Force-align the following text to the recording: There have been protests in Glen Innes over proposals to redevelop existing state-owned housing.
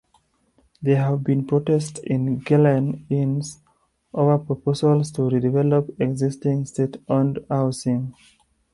There 0.81 0.95
have 0.97 1.23
been 1.23 1.45
protests 1.45 1.99
in 1.99 2.39
Glen 2.39 3.05
Innes 3.11 3.59
over 4.15 4.39
proposals 4.39 5.11
to 5.11 5.21
redevelop 5.29 6.01
existing 6.01 6.65
state-owned 6.65 7.45
housing. 7.51 8.15